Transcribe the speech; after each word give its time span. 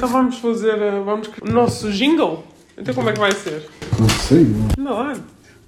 Então 0.00 0.08
vamos 0.08 0.38
fazer 0.38 0.80
uh, 0.80 1.04
vamos, 1.04 1.28
o 1.42 1.52
nosso 1.52 1.92
jingle. 1.92 2.42
Então 2.74 2.94
como 2.94 3.10
é 3.10 3.12
que 3.12 3.20
vai 3.20 3.32
ser? 3.32 3.68
Não 3.98 4.08
sei, 4.08 4.44
não. 4.44 4.68
Não, 4.82 4.92
olha. 4.92 5.20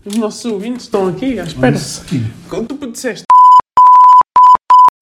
Os 0.06 0.16
nossos 0.16 0.42
ouvintes 0.46 0.86
estão 0.86 1.06
aqui 1.06 1.38
à 1.38 1.44
espera. 1.44 1.76
Quando 2.48 2.74
tu 2.74 2.90
disseste, 2.90 3.26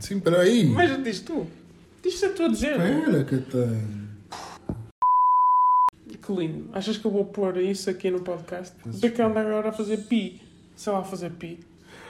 Sim, 0.01 0.19
peraí. 0.19 0.69
mas 0.71 1.01
diz 1.05 1.21
tu. 1.21 1.47
Diz-te 2.03 2.25
a 2.25 2.31
tua 2.31 2.49
dizer. 2.49 2.73
Espera 2.73 3.23
que 3.23 3.37
tem. 3.37 4.09
Que 6.21 6.33
lindo. 6.33 6.69
Achas 6.73 6.97
que 6.97 7.05
eu 7.05 7.13
vou 7.13 7.25
pôr 7.25 7.57
isso 7.59 7.89
aqui 7.89 8.11
no 8.11 8.23
podcast? 8.23 8.75
Vê 8.85 9.11
que 9.11 9.23
anda 9.23 9.43
agora 9.43 9.69
a 9.69 9.73
fazer 9.73 9.99
pi. 9.99 10.43
Sei 10.75 10.93
lá, 10.93 11.05
fazer 11.05 11.31
pi. 11.31 11.61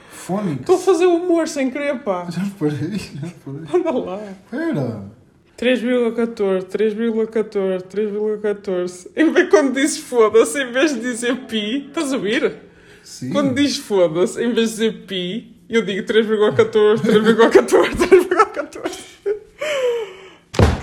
Fónix. 0.09 0.61
Estou 0.61 0.75
a 0.75 0.79
fazer 0.79 1.05
humor 1.05 1.47
sem 1.47 1.69
querer, 1.69 1.99
pá. 1.99 2.27
Já 2.31 2.41
reparei, 2.41 2.97
já 2.97 3.27
reparei. 3.27 3.79
Anda 3.79 3.91
lá. 3.91 4.19
Espera. 4.51 5.20
3,14, 5.61 6.63
3,14, 6.63 7.83
3,14. 7.83 9.11
Em 9.15 9.31
vez 9.31 9.47
quando 9.47 9.75
dizes 9.75 9.99
foda-se, 9.99 10.59
em 10.59 10.71
vez 10.71 10.95
de 10.95 11.01
dizer 11.01 11.35
pi, 11.45 11.85
estás 11.87 12.11
a 12.11 12.15
ouvir? 12.15 12.55
Sim. 13.03 13.29
Quando 13.29 13.53
dizes 13.53 13.77
foda-se, 13.77 14.43
em 14.43 14.51
vez 14.55 14.69
de 14.69 14.75
dizer 14.75 15.05
pi, 15.05 15.55
eu 15.69 15.85
digo 15.85 16.01
3,14, 16.01 17.01
3,14, 17.01 17.91
3,14. 17.95 19.11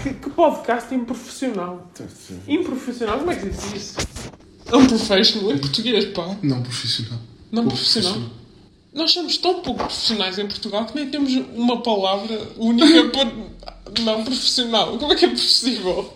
Que, 0.05 0.15
que 0.15 0.31
podcast 0.31 0.95
improfissional. 0.95 1.91
Improfissional, 2.47 3.19
como 3.19 3.33
é 3.33 3.35
que 3.35 3.49
diz 3.49 3.75
isso? 3.75 3.97
Unprofessional 4.73 5.53
em 5.53 5.59
português, 5.59 6.05
pá. 6.05 6.37
Não 6.41 6.63
profissional. 6.63 7.19
Não 7.51 7.67
profissional. 7.67 8.31
Nós 8.93 9.11
somos 9.11 9.37
tão 9.39 9.61
pouco 9.61 9.81
profissionais 9.81 10.39
em 10.39 10.47
Portugal 10.47 10.87
que 10.87 10.95
nem 10.95 11.11
temos 11.11 11.35
uma 11.55 11.83
palavra 11.83 12.41
única 12.57 13.09
para 13.11 13.29
não 14.01 14.25
profissional. 14.25 14.99
Como 14.99 15.13
é 15.13 15.17
que 15.17 15.25
é 15.25 15.29
possível? 15.31 16.13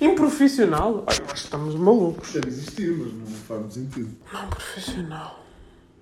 Improfissional? 0.00 1.04
Ai, 1.06 1.16
que 1.20 1.36
estamos 1.36 1.74
malucos. 1.74 2.32
Deve 2.32 2.48
existir, 2.48 2.92
mas 2.96 3.12
não 3.12 3.26
faz 3.26 3.74
sentido. 3.74 4.10
Não 4.32 4.48
profissional. 4.48 5.44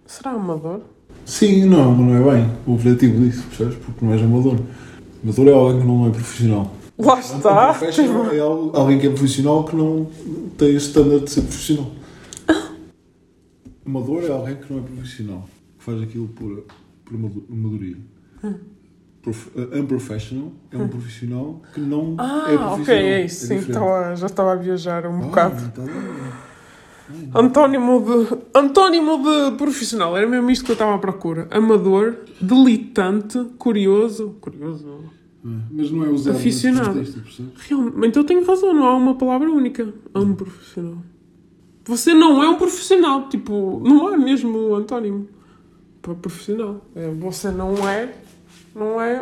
Será 0.06 0.30
amador? 0.32 0.80
Sim, 1.24 1.64
não, 1.66 1.92
mas 1.94 2.06
não 2.06 2.30
é 2.30 2.36
bem 2.36 2.52
o 2.66 2.74
objetivo 2.74 3.20
disso, 3.24 3.42
percebes? 3.48 3.76
Porque 3.84 4.04
não 4.04 4.12
és 4.12 4.22
amador. 4.22 4.56
Amador 5.24 5.48
é 5.48 5.52
alguém 5.52 5.80
que 5.80 5.86
não 5.86 6.06
é 6.06 6.10
profissional. 6.10 6.72
Lá 6.98 7.18
está. 7.20 7.70
Um 7.70 7.74
professional 7.78 8.30
é 8.32 8.38
al- 8.40 8.76
alguém 8.76 8.98
que 8.98 9.06
é 9.06 9.10
profissional 9.10 9.64
que 9.64 9.76
não 9.76 10.10
tem 10.56 10.74
esse 10.76 10.86
standard 10.88 11.24
de 11.24 11.30
ser 11.30 11.42
profissional. 11.42 11.90
Amador 13.84 14.24
é 14.24 14.30
alguém 14.30 14.56
que 14.56 14.72
não 14.72 14.80
é 14.80 14.82
profissional, 14.82 15.48
que 15.78 15.84
faz 15.84 16.02
aquilo 16.02 16.28
por, 16.28 16.64
por 17.04 17.14
amado- 17.14 17.44
amadoria. 17.50 17.96
Prof, 19.26 19.48
uh, 19.56 19.80
unprofessional 19.80 20.52
é 20.70 20.76
um 20.78 20.86
profissional 20.86 21.60
que 21.74 21.80
não 21.80 22.12
é 22.12 22.22
Ah, 22.22 22.42
profissional. 22.44 22.80
ok, 22.80 22.94
é 22.94 23.24
isso. 23.24 23.40
Sim, 23.46 23.56
diferente. 23.56 23.70
estava- 23.72 24.14
já 24.14 24.26
estava 24.26 24.52
a 24.52 24.54
viajar 24.54 25.04
um 25.06 25.16
Ah, 25.16 25.22
bocado. 25.22 25.72
tá 25.72 25.82
bem. 25.82 25.92
Antónimo 27.34 28.00
de. 28.04 28.36
Antónimo 28.54 29.18
de 29.22 29.56
profissional, 29.56 30.16
era 30.16 30.26
mesmo 30.28 30.48
isto 30.50 30.64
que 30.64 30.70
eu 30.70 30.74
estava 30.74 30.94
à 30.94 30.98
procura. 30.98 31.46
Amador, 31.50 32.14
delitante, 32.40 33.44
curioso. 33.58 34.36
Curioso. 34.40 35.00
Ah, 35.44 35.48
Mas 35.72 35.90
não 35.90 36.04
é 36.04 36.08
usado 36.08 36.36
Aficionado. 36.36 37.02
Realmente 37.68 38.16
eu 38.16 38.24
tenho 38.24 38.44
razão, 38.44 38.72
não 38.74 38.84
há 38.86 38.96
uma 38.96 39.14
palavra 39.16 39.50
única. 39.50 39.92
É 40.14 40.18
um 40.18 40.34
profissional. 40.34 40.98
Você 41.84 42.14
não 42.14 42.42
é 42.42 42.48
um 42.48 42.56
profissional, 42.56 43.28
tipo, 43.28 43.80
não 43.84 44.12
é 44.12 44.16
mesmo 44.16 44.56
o 44.56 44.74
antónimo 44.74 45.28
para 46.02 46.14
profissional. 46.14 46.84
É, 46.96 47.08
você 47.10 47.50
não 47.50 47.88
é, 47.88 48.12
não 48.74 49.00
é. 49.00 49.20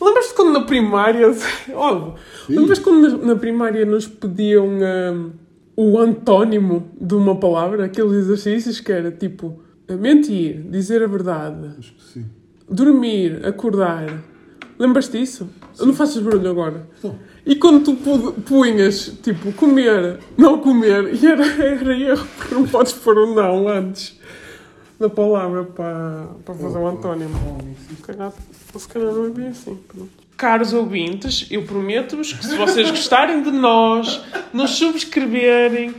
Lembras-te 0.00 0.34
quando 0.34 0.52
na 0.58 0.64
primária, 0.64 1.32
Sim. 2.46 2.56
lembras 2.56 2.78
quando 2.78 3.08
na, 3.18 3.26
na 3.28 3.36
primária 3.36 3.84
nos 3.86 4.06
pediam 4.08 4.66
hum, 4.68 5.30
o 5.76 5.98
antónimo 5.98 6.90
de 7.00 7.14
uma 7.14 7.36
palavra, 7.36 7.84
aqueles 7.84 8.12
exercícios 8.12 8.80
que 8.80 8.90
era 8.92 9.10
tipo 9.10 9.60
mentir, 9.88 10.62
dizer 10.70 11.02
a 11.02 11.06
verdade, 11.06 11.70
Acho 11.78 11.92
que 11.94 12.02
sim. 12.02 12.24
dormir, 12.68 13.44
acordar. 13.46 14.22
Lembras-te 14.78 15.18
disso? 15.18 15.48
Não 15.78 15.92
faças 15.92 16.22
barulho 16.22 16.50
agora. 16.50 16.88
Então, 16.98 17.14
E 17.46 17.54
quando 17.56 17.84
tu 17.84 17.94
pu- 17.94 18.32
punhas, 18.42 19.12
tipo, 19.22 19.52
comer, 19.52 20.18
não 20.36 20.58
comer, 20.58 21.14
e 21.14 21.26
era, 21.26 21.44
era 21.62 21.96
erro, 21.96 22.26
porque 22.38 22.54
não 22.54 22.66
podes 22.66 22.92
pôr 22.94 23.18
um 23.18 23.34
não 23.34 23.68
antes 23.68 24.18
da 24.98 25.08
palavra 25.10 25.64
para, 25.64 26.26
para 26.44 26.54
fazer 26.54 26.78
um 26.78 26.86
antónimo. 26.88 27.58
Se 27.96 28.02
calhar, 28.02 28.32
se 28.76 28.88
calhar 28.88 29.12
não 29.12 29.26
é 29.26 29.30
bem 29.30 29.48
assim. 29.48 29.76
pronto. 29.88 30.10
Caros 30.36 30.72
ouvintes, 30.72 31.46
eu 31.50 31.62
prometo-vos 31.64 32.32
que 32.32 32.44
se 32.44 32.56
vocês 32.56 32.90
gostarem 32.90 33.42
de 33.42 33.50
nós, 33.52 34.22
nos 34.52 34.70
subscreverem, 34.72 35.94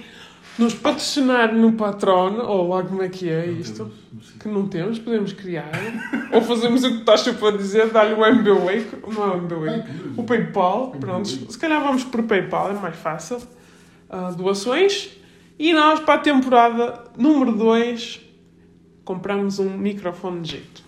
nos 0.58 0.74
patrocinarem 0.74 1.56
no 1.58 1.74
Patreon, 1.74 2.40
ou 2.46 2.68
lá 2.70 2.84
como 2.84 3.02
é 3.02 3.10
que 3.10 3.30
é 3.30 3.46
isto, 3.48 3.90
que 4.40 4.48
não 4.50 4.68
temos, 4.68 5.00
podemos 5.00 5.32
criar, 5.34 5.72
ou 6.32 6.42
fazemos 6.42 6.84
o 6.84 6.90
que 6.90 6.98
estás 7.00 7.26
a 7.28 7.52
dizer, 7.52 7.90
dar-lhe 7.90 8.14
o 8.14 8.26
MBWay, 8.26 8.86
não 9.08 9.24
é 9.24 9.36
o 9.36 9.38
MBWay, 9.38 9.84
o 10.18 10.24
PayPal, 10.24 10.92
pronto, 11.00 11.28
se 11.28 11.58
calhar 11.58 11.82
vamos 11.82 12.04
por 12.04 12.24
PayPal, 12.24 12.72
é 12.72 12.74
mais 12.74 12.96
fácil, 12.96 13.38
Ah, 14.10 14.30
doações, 14.32 15.10
e 15.58 15.74
nós 15.74 16.00
para 16.02 16.16
a 16.16 16.18
temporada 16.20 17.04
número 17.18 17.52
2 17.54 18.20
compramos 19.04 19.60
um 19.60 19.78
microfone 19.78 20.42
de 20.42 20.52
jeito. 20.52 20.84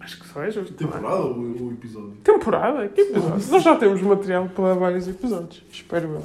Acho 0.00 0.20
que 0.20 0.28
só 0.28 0.42
é 0.42 0.50
justo. 0.50 0.74
é? 0.74 0.76
temporada 0.76 1.22
ou 1.24 1.72
episódio? 1.72 2.12
Temporada? 2.22 2.88
Que 2.88 3.00
episódio? 3.00 3.50
Nós 3.50 3.62
já 3.62 3.76
temos 3.76 4.02
material 4.02 4.48
para 4.54 4.74
vários 4.74 5.08
episódios. 5.08 5.62
Espero 5.70 6.08
eu. 6.08 6.22